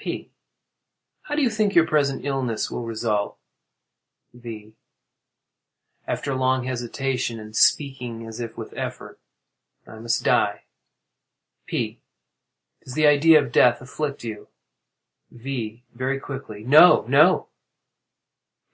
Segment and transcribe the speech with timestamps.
[0.00, 0.30] P.
[1.24, 3.36] How do you think your present illness will result?
[4.32, 4.74] V.
[6.06, 9.20] [After a long hesitation and speaking as if with effort.]
[9.86, 10.62] I must die.
[11.66, 12.00] P.
[12.82, 14.48] Does the idea of death afflict you?
[15.30, 15.82] V.
[15.92, 17.48] [Very quickly.] No—no!